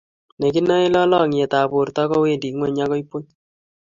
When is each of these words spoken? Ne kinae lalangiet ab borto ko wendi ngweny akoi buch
Ne 0.39 0.47
kinae 0.53 0.87
lalangiet 0.93 1.53
ab 1.59 1.69
borto 1.71 2.01
ko 2.09 2.15
wendi 2.23 2.47
ngweny 2.53 2.79
akoi 2.83 3.03
buch 3.09 3.27